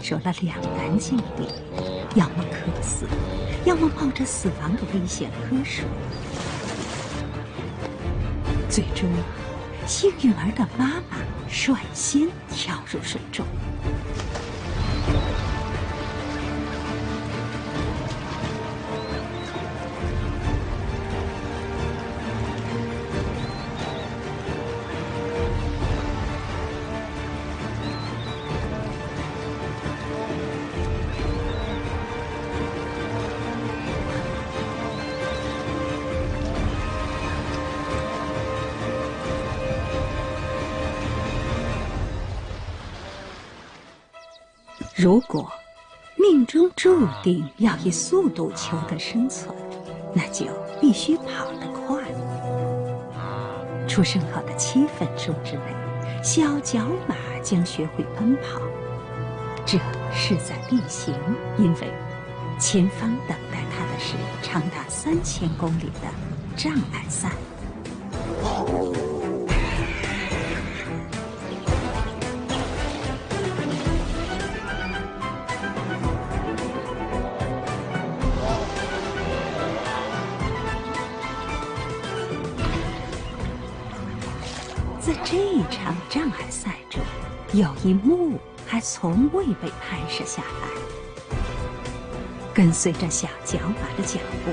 [0.18, 1.46] 入了两难境地：
[2.14, 3.06] 要么渴死，
[3.66, 5.84] 要么冒着死亡的危险喝水。
[8.70, 9.06] 最终，
[9.86, 13.44] 幸运儿的妈妈率先跳入水中。
[45.02, 45.50] 如果
[46.14, 49.52] 命中注定要以速度求得生存，
[50.14, 50.46] 那就
[50.80, 51.98] 必须跑得快。
[53.88, 58.60] 出生后的七分钟之内，小角马将学会奔跑，
[59.66, 59.76] 这
[60.14, 61.12] 势在必行，
[61.58, 61.92] 因为
[62.60, 66.08] 前方等待它的是长达三千公里的
[66.56, 67.32] 障碍赛。
[89.02, 90.68] 从未被拍摄下来。
[92.54, 94.52] 跟随着小脚马的脚步，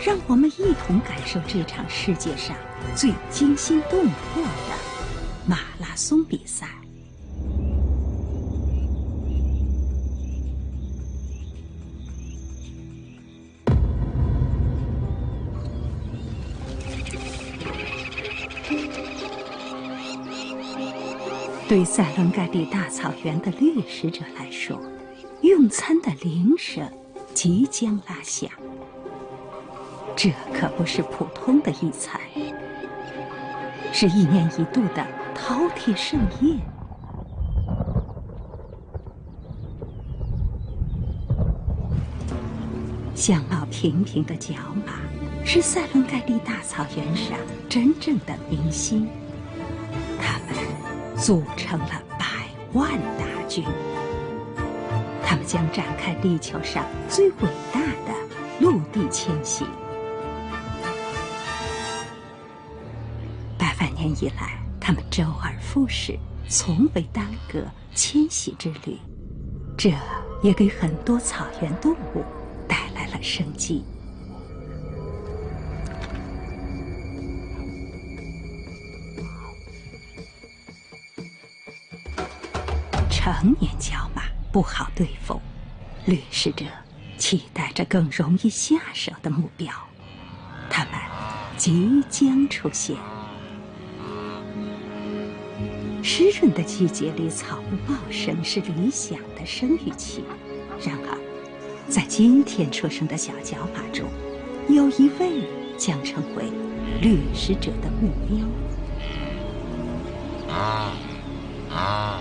[0.00, 2.54] 让我们一同感受这场世界上
[2.94, 4.74] 最惊心动魄的
[5.44, 6.77] 马拉松比赛。
[21.68, 24.80] 对塞伦盖蒂大草原的掠食者来说，
[25.42, 26.82] 用餐的铃声
[27.34, 28.50] 即将拉响。
[30.16, 32.18] 这可不是普通的一餐，
[33.92, 36.58] 是一年一度的饕餮盛宴。
[43.14, 44.54] 相貌平平的角
[44.86, 44.94] 马，
[45.44, 47.36] 是塞伦盖蒂大草原上
[47.68, 49.06] 真正的明星。
[51.18, 52.24] 组成了百
[52.74, 53.64] 万大军，
[55.22, 58.14] 他们将展开地球上最伟大的
[58.60, 59.64] 陆地迁徙。
[63.58, 66.16] 百万年以来，他们周而复始，
[66.48, 67.64] 从未耽搁
[67.96, 68.96] 迁徙之旅，
[69.76, 69.92] 这
[70.40, 72.24] 也给很多草原动物
[72.68, 73.84] 带来了生机。
[83.40, 85.40] 成年角马不好对付，
[86.06, 86.64] 掠食者
[87.18, 89.72] 期待着更容易下手的目标，
[90.68, 90.94] 他们
[91.56, 92.96] 即将出现。
[96.02, 100.24] 湿润的季节里，草木茂盛是理想的生育期。
[100.84, 101.16] 然而，
[101.88, 104.08] 在今天出生的小角马中，
[104.68, 105.44] 有一位
[105.78, 106.50] 将成为
[107.00, 108.44] 掠食者的目标。
[110.52, 110.92] 啊
[111.70, 112.20] 啊！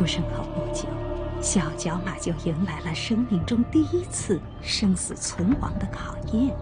[0.00, 0.86] 出生后不久，
[1.42, 6.56] 小角马就迎来了生命中第一次生死存亡的考验。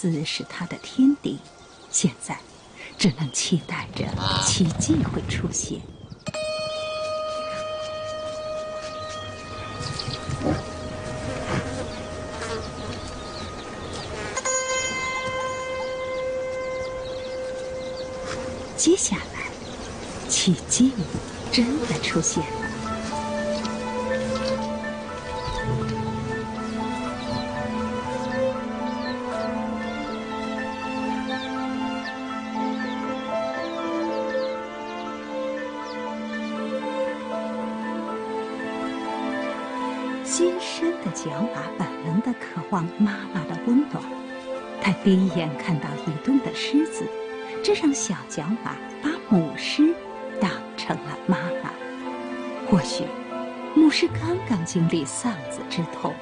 [0.00, 1.40] 狮子是它的天敌，
[1.90, 2.38] 现在
[2.96, 4.04] 只能期待着
[4.46, 5.80] 奇迹会出现。
[18.76, 19.50] 接下来，
[20.28, 20.92] 奇迹
[21.50, 22.44] 真的出现
[42.98, 44.02] 妈妈的温暖，
[44.80, 47.06] 他第一眼看到移动的狮子，
[47.62, 49.94] 这让小角马把母狮
[50.40, 51.70] 当成了妈妈。
[52.68, 53.04] 或许，
[53.74, 56.14] 母狮刚刚经历丧子之痛，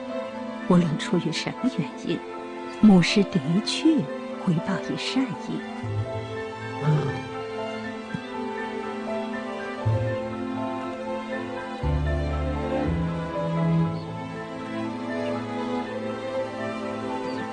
[0.69, 2.19] 无论出于什么原因，
[2.81, 3.97] 母狮的确
[4.45, 5.61] 回报以善意。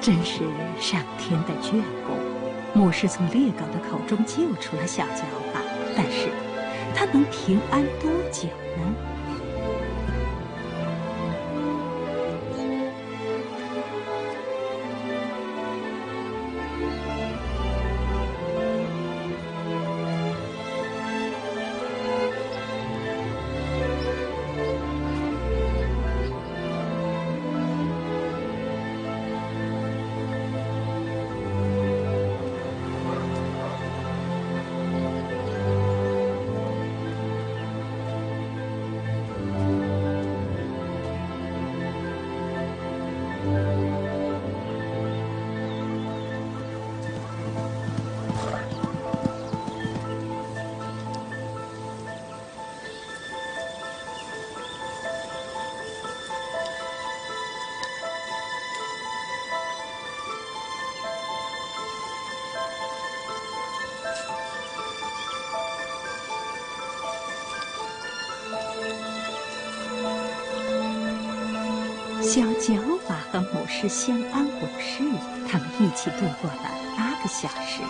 [0.04, 0.40] 真是
[0.82, 5.24] 上天的眷顾，牧师从猎狗的口中救出了小角
[5.54, 5.62] 马，
[5.96, 6.28] 但是，
[6.94, 9.13] 它能平安多久呢？
[72.34, 72.93] 小角马
[73.34, 75.04] 和母狮相安无事，
[75.50, 77.82] 他们一起度过了八个小时。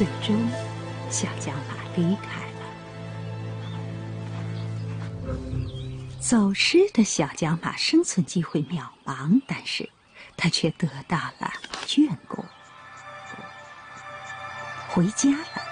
[0.00, 0.34] 最终，
[1.10, 2.60] 小角马离开了。
[6.18, 9.90] 走失的小角马生存机会渺茫，但是
[10.38, 11.52] 它却得到了
[11.84, 12.42] 眷顾，
[14.88, 15.69] 回家了。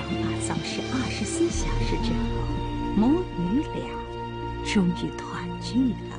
[0.00, 2.16] 小马走失二十四小时之后，
[2.96, 3.84] 母女俩
[4.64, 6.16] 终于团聚了。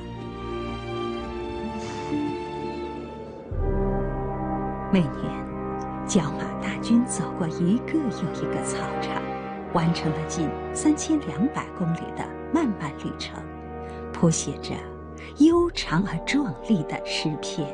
[4.92, 5.12] 每年，
[6.06, 9.20] 角马大军走过一个又一个草场，
[9.72, 12.24] 完成了近三千两百公里的
[12.54, 13.42] 漫漫旅程，
[14.12, 14.74] 谱写着
[15.38, 17.66] 悠长而壮丽的诗篇。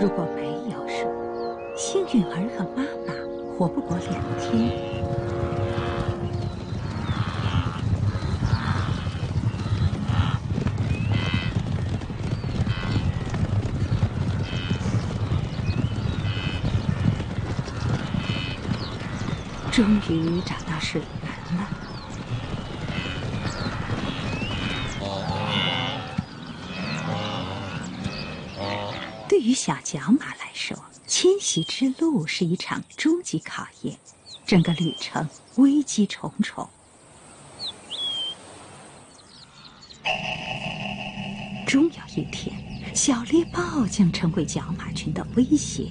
[0.00, 1.06] 如果没有树，
[1.78, 3.14] 幸运儿和妈妈
[3.56, 4.76] 活不过两天。
[19.70, 21.68] 终于找到水源了。
[29.28, 30.76] 对于小角马来说，
[31.08, 33.98] 迁徙之路是一场终极考验，
[34.46, 36.68] 整个旅程危机重重。
[41.66, 42.54] 终有一天，
[42.94, 45.90] 小猎豹将成为角马群的威胁。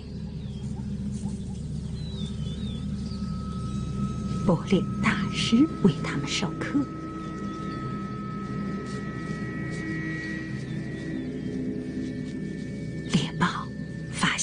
[4.46, 6.80] 捕猎大师为他们授课。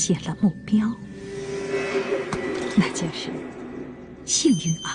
[0.06, 0.87] 现了目标，
[2.76, 3.30] 那就是
[4.26, 4.90] 幸运儿。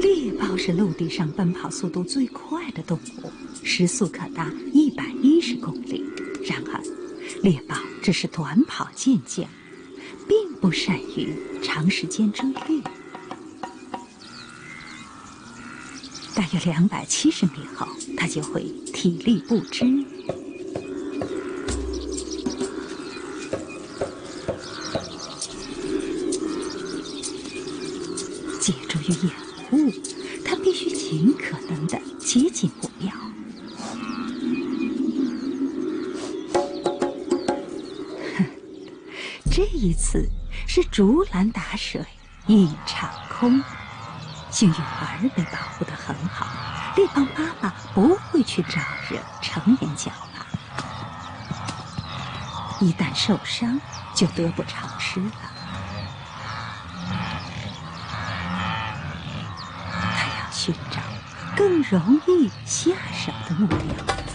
[0.00, 3.32] 猎豹是陆地上奔跑速度最快的动物，
[3.64, 6.04] 时速可达一百一十公里。
[6.44, 6.80] 然而，
[7.42, 9.44] 猎豹只是短跑健将，
[10.28, 12.80] 并不善于长时间追猎。
[16.36, 18.62] 大约两百七十米后，他就会
[18.92, 19.86] 体力不支，
[28.60, 29.32] 借助于掩
[29.70, 29.90] 护，
[30.44, 33.10] 他必须尽可能的接近目标。
[38.36, 38.46] 哼，
[39.50, 40.28] 这一次
[40.68, 42.04] 是竹篮打水
[42.46, 43.62] 一场空。
[44.48, 46.46] 幸运儿的保护得很好，
[46.96, 50.46] 猎豹妈妈不会去招惹成年角马，
[52.80, 53.80] 一旦受伤
[54.14, 55.32] 就得不偿失了。
[59.90, 61.00] 他要寻找
[61.56, 64.25] 更容易下手的目标。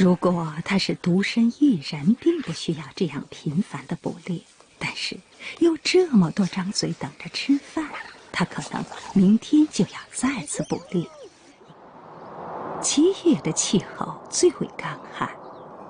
[0.00, 4.40] 如果他是独身一人，并不需要这样频繁的捕猎。
[4.78, 5.14] 但是
[5.58, 7.86] 有这么多张嘴等着吃饭，
[8.32, 11.06] 他可能明天就要再次捕猎。
[12.80, 15.28] 七月的气候最为干旱，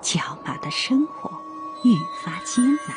[0.02, 1.30] 角马的生活
[1.84, 2.96] 愈发艰难。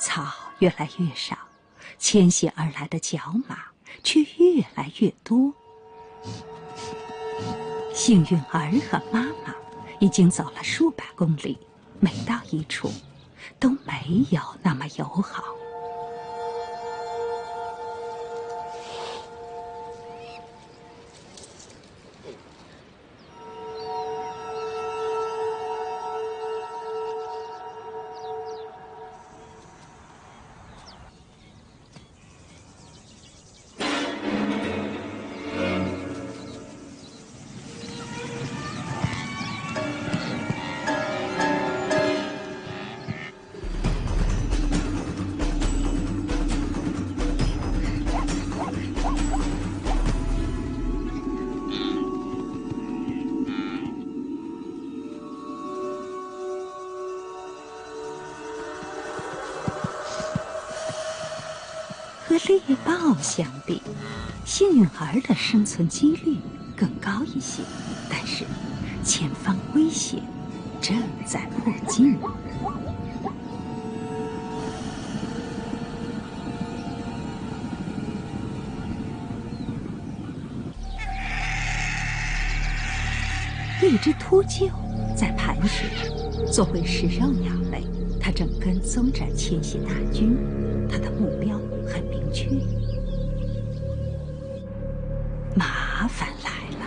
[0.00, 1.38] 草越来越少，
[2.00, 3.66] 迁徙而来的角马
[4.02, 5.54] 却越来越多。
[7.94, 9.54] 幸运儿和妈妈
[10.00, 11.56] 已经走了数百公里，
[12.00, 12.90] 每到一处，
[13.60, 15.44] 都没有那么友好。
[62.26, 63.82] 和猎豹相比，
[64.46, 66.38] 幸运儿的生存几率
[66.74, 67.62] 更高一些。
[68.08, 68.44] 但是，
[69.04, 70.22] 前方危险
[70.80, 72.18] 正在迫近。
[83.82, 84.70] 一只秃鹫
[85.14, 85.86] 在盘旋，
[86.50, 87.84] 作为食肉鸟类，
[88.18, 90.36] 它正跟踪着迁徙大军。
[90.90, 92.02] 它的目标很
[92.34, 92.50] 去，
[95.54, 96.50] 麻烦来
[96.80, 96.84] 了。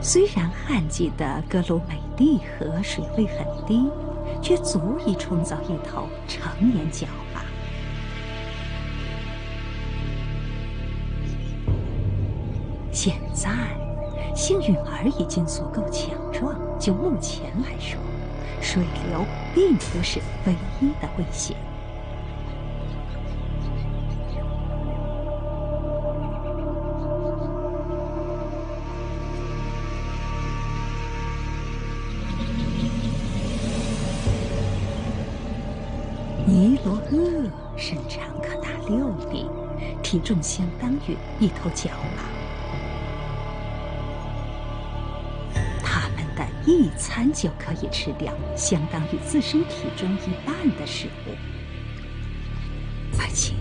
[0.00, 3.90] 虽然旱季的格鲁美蒂河水位很低，
[4.40, 7.43] 却足以冲走一头成年角马。
[12.94, 13.50] 现在，
[14.36, 16.56] 幸运儿已经足够强壮。
[16.78, 17.98] 就目前来说，
[18.60, 21.56] 水流并不是唯一的危险。
[36.46, 39.46] 尼罗鳄身长可达六米，
[40.00, 42.43] 体重相当于一头角马。
[46.74, 51.30] 一餐就可以吃掉相当于自身体重一半的食物，
[53.16, 53.54] 而且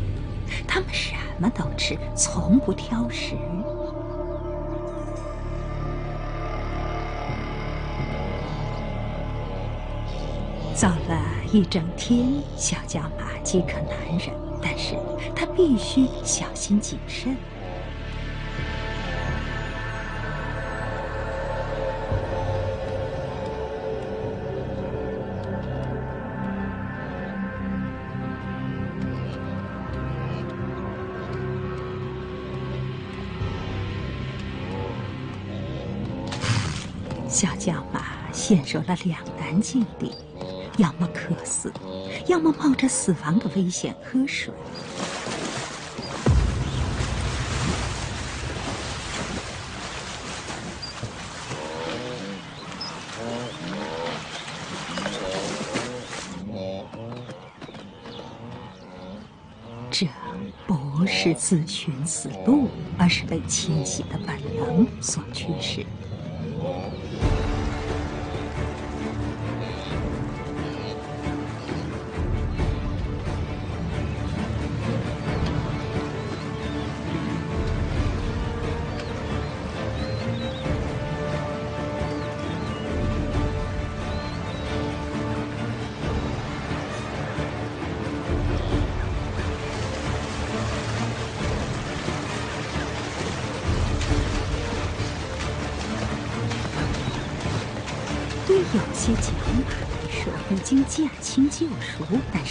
[0.67, 3.35] 它们什么都吃，从不挑食。
[10.73, 14.95] 走了一整天，小角马饥渴难忍，但是
[15.35, 17.37] 它必须小心谨慎。
[38.53, 40.11] 陷入了两难境地，
[40.77, 41.73] 要么渴死，
[42.27, 44.53] 要么冒着死亡的危险喝水。
[59.89, 60.07] 这
[60.67, 62.69] 不是自寻死路，
[62.99, 65.83] 而是被迁徙的本能所驱使。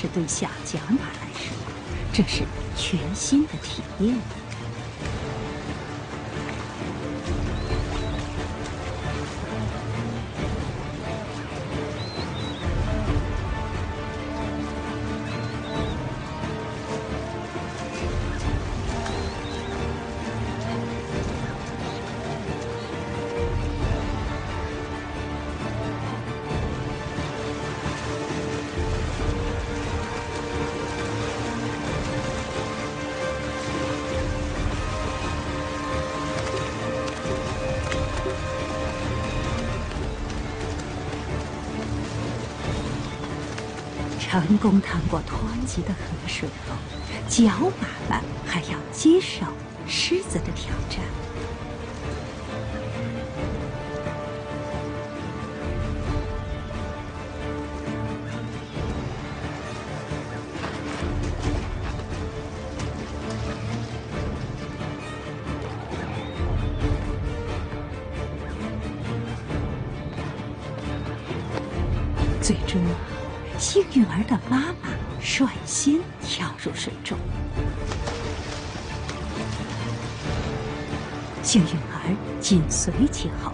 [0.03, 1.55] 是对小角马来说，
[2.13, 2.43] 这是
[2.77, 4.17] 全新的体验。
[44.33, 46.75] 成功趟过湍急的河水后，
[47.29, 49.45] 脚马们还要接受
[49.87, 51.05] 狮子的挑战。
[73.91, 74.91] 幸运儿的妈妈
[75.21, 77.19] 率先跳入水中，
[81.43, 83.53] 幸运儿紧随其后。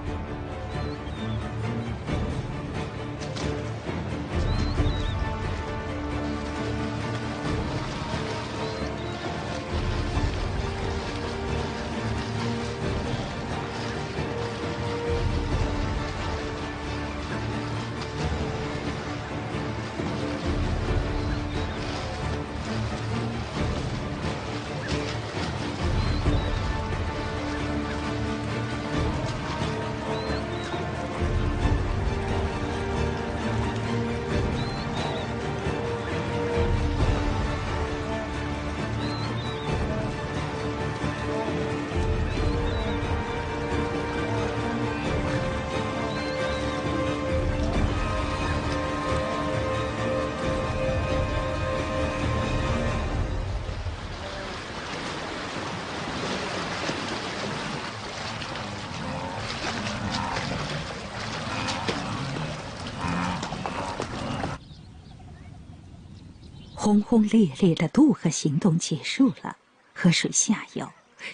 [66.88, 69.58] 轰轰烈烈的渡河行动结束了，
[69.92, 70.88] 河水下游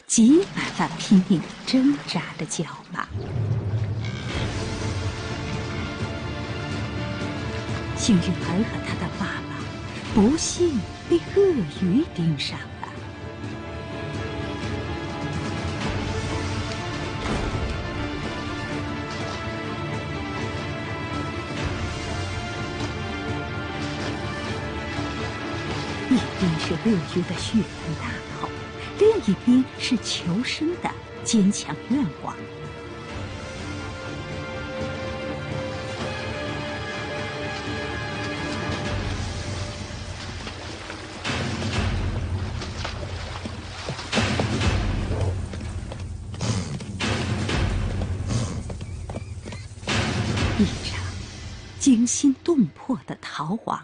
[0.05, 3.07] 挤满了拼命挣扎的角马。
[7.97, 9.63] 幸运儿和他的爸爸
[10.13, 12.59] 不幸被鳄鱼盯上。
[26.67, 28.09] 是鳄鱼的血盆大
[28.41, 28.49] 口，
[28.99, 30.91] 另一边是求生的
[31.23, 32.35] 坚强愿望。
[50.59, 51.05] 一场
[51.79, 53.79] 惊心动魄的逃亡。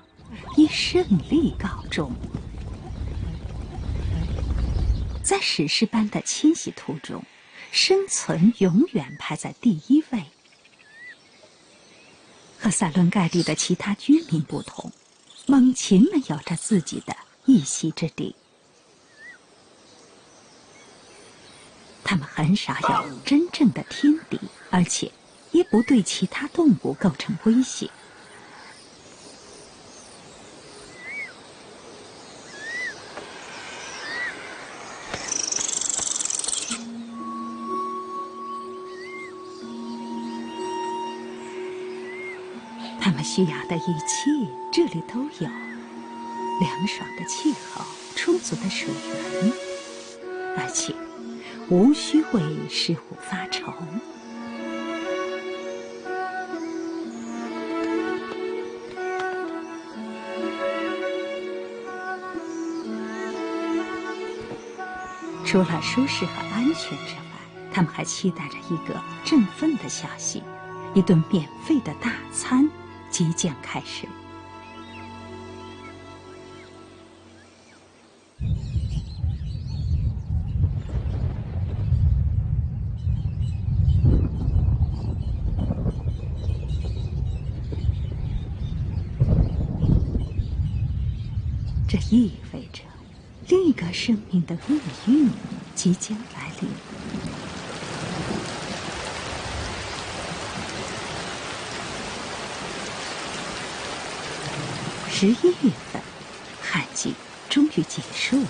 [0.56, 2.12] 以胜利告终。
[5.30, 7.22] 在史诗般的迁徙途中，
[7.70, 10.24] 生存永远排在第一位。
[12.58, 14.90] 和塞伦盖蒂的其他居民不同，
[15.46, 18.34] 猛禽们有着自己的一席之地。
[22.02, 24.36] 他们很少有真正的天敌，
[24.68, 25.12] 而且
[25.52, 27.88] 也不对其他动物构成威胁。
[43.20, 44.30] 们需要的一切，
[44.72, 45.46] 这里都有：
[46.58, 47.84] 凉爽的气候、
[48.16, 48.88] 充足的水
[49.42, 49.52] 源，
[50.56, 50.94] 而且
[51.68, 53.70] 无需为食物发愁。
[65.44, 67.20] 除了舒适和安全之外，
[67.70, 70.42] 他们还期待着一个振奋的消息：
[70.94, 72.66] 一顿免费的大餐。
[73.10, 74.06] 即将开始。
[91.88, 92.82] 这意味着
[93.48, 95.28] 另一个生命的厄运
[95.74, 96.99] 即将来临。
[105.20, 106.02] 十一月份，
[106.62, 107.14] 旱季
[107.50, 108.48] 终于结束了。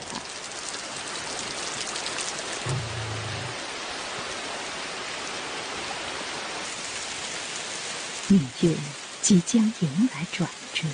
[8.29, 8.77] 命运
[9.21, 10.87] 即将迎来转折。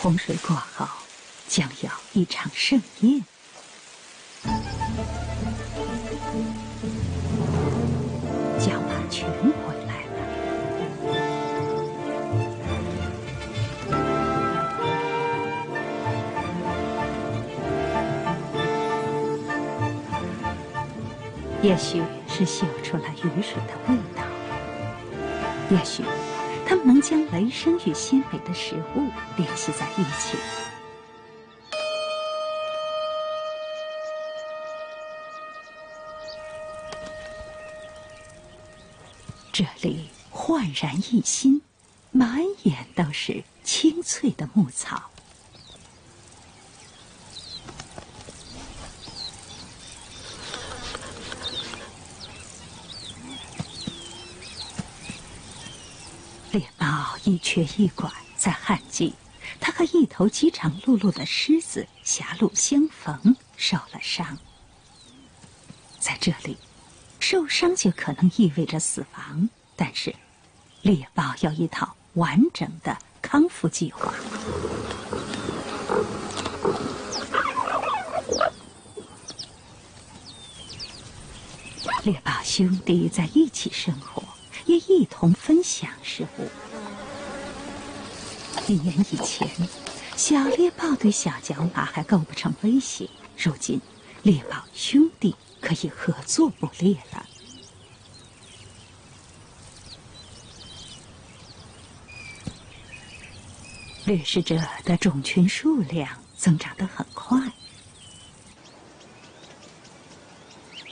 [0.00, 0.86] 洪水过后，
[1.48, 3.24] 将有一场盛宴。
[21.62, 24.24] 也许是嗅出了雨水的味道，
[25.70, 26.02] 也许
[26.66, 30.38] 他们能将雷声与鲜美的食物联系在一起。
[39.52, 41.60] 这里焕然一新，
[42.10, 45.10] 满眼都是青翠的牧草。
[56.52, 59.14] 猎豹一瘸一拐，在旱季，
[59.60, 64.36] 它和一头饥肠辘辘的狮子狭路相逢，受了伤。
[66.00, 66.56] 在这里，
[67.20, 70.12] 受伤就可能意味着死亡，但是
[70.82, 74.12] 猎豹有一套完整的康复计划。
[82.02, 84.19] 猎豹兄弟在一起生活。
[84.70, 86.48] 也一同分享食物。
[88.68, 89.50] 一年以前，
[90.16, 93.80] 小猎豹对小角马还构不成威胁，如今
[94.22, 97.26] 猎豹兄弟可以合作捕猎了。
[104.04, 107.40] 掠食者的种群数量增长得很快，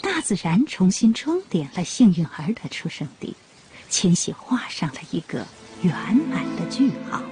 [0.02, 3.36] 大自然重新装点了幸运儿的出生地。
[3.88, 5.46] 迁徙画上了一个
[5.82, 5.94] 圆
[6.28, 7.22] 满的句号。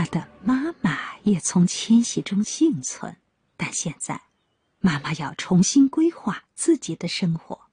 [0.00, 3.18] 他的妈妈也从迁徙中幸存，
[3.58, 4.22] 但现在，
[4.78, 7.66] 妈妈要重新规划自己的生活，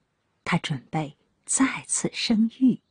[0.43, 2.81] 她准备再次生育。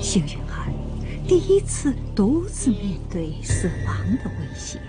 [0.00, 0.72] 幸运儿
[1.26, 4.80] 第一次独自面对死亡的威胁。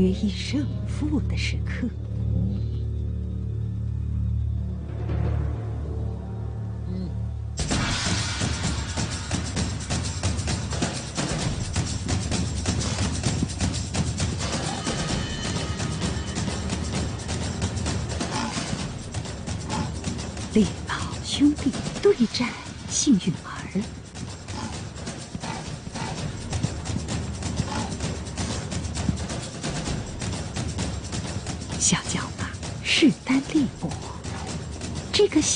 [0.00, 1.86] 决一胜负的时刻。
[20.54, 22.48] 猎豹兄弟对战
[22.88, 23.32] 幸运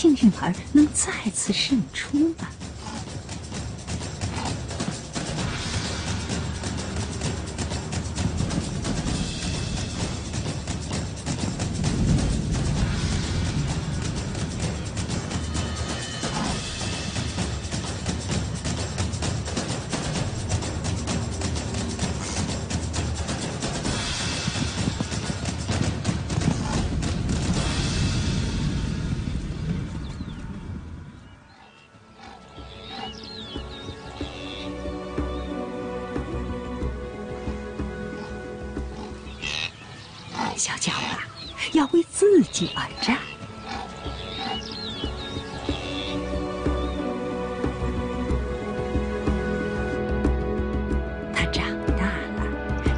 [0.04, 2.46] 幸运儿能再次胜出吗？
[40.64, 41.18] 小角马
[41.74, 43.18] 要为自己而战。
[51.34, 51.66] 他长
[51.98, 52.40] 大了，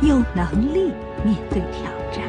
[0.00, 0.92] 有能力
[1.24, 2.22] 面对挑战。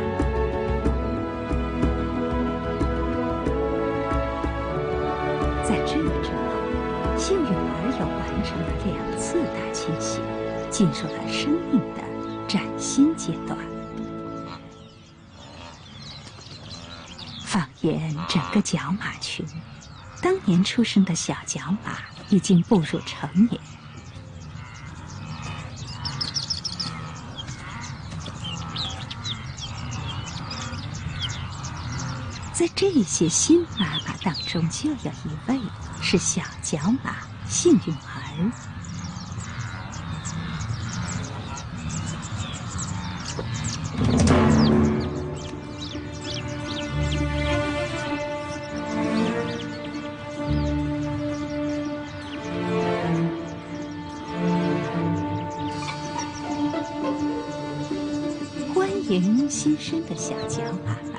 [5.64, 10.20] 在这之后，幸运儿又完成了两次大清洗，
[10.72, 12.02] 进入了生命的
[12.48, 13.56] 崭新阶段。
[17.48, 19.48] 放眼整个角马群，
[20.22, 23.62] 当年出生的小角马已经步入成年。
[32.52, 35.58] 在这些新妈妈当中，就有一位
[36.02, 37.16] 是小角马
[37.48, 38.52] 幸运儿。
[60.08, 61.14] 的小脚马们。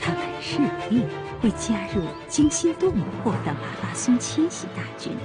[0.00, 1.04] 他们势必
[1.40, 5.16] 会加入惊心动魄的马拉松迁徙大军，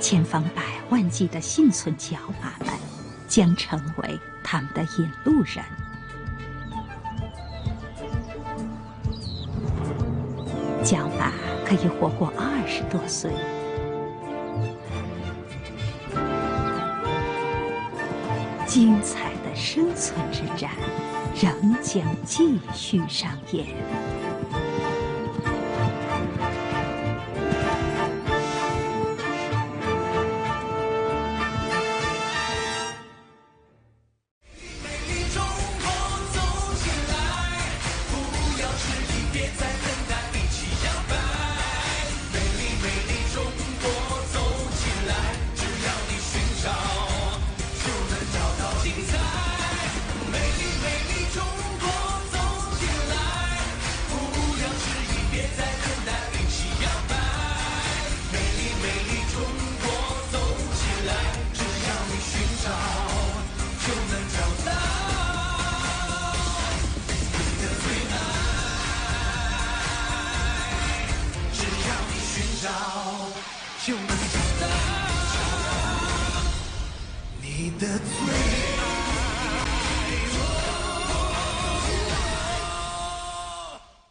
[0.00, 2.74] 千方百万计的幸存角马们
[3.26, 5.64] 将成为他们的引路人。
[10.84, 11.32] 角马
[11.66, 13.30] 可以活过二十多岁。
[18.66, 20.70] 精彩的生存之战
[21.34, 24.17] 仍将继续上演。